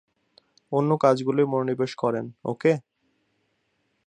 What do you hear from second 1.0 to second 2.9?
কাজগুলোয় মনোনিবেশ করেন, ওকে?